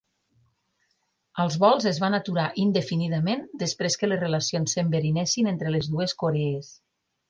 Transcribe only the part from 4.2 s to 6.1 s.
relacions s'enverinessin entre les